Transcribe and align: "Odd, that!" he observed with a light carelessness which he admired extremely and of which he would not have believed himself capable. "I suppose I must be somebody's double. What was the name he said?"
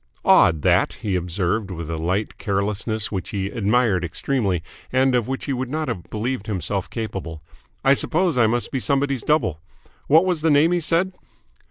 "Odd, 0.25 0.63
that!" 0.63 0.93
he 1.03 1.15
observed 1.15 1.69
with 1.69 1.87
a 1.87 1.95
light 1.95 2.39
carelessness 2.39 3.11
which 3.11 3.29
he 3.29 3.51
admired 3.51 4.03
extremely 4.03 4.63
and 4.91 5.13
of 5.13 5.27
which 5.27 5.45
he 5.45 5.53
would 5.53 5.69
not 5.69 5.89
have 5.89 6.09
believed 6.09 6.47
himself 6.47 6.89
capable. 6.89 7.43
"I 7.85 7.93
suppose 7.93 8.35
I 8.35 8.47
must 8.47 8.71
be 8.71 8.79
somebody's 8.79 9.21
double. 9.21 9.59
What 10.07 10.25
was 10.25 10.41
the 10.41 10.49
name 10.49 10.71
he 10.71 10.79
said?" 10.79 11.13